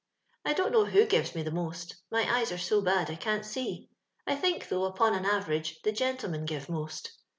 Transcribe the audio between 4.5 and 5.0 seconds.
though,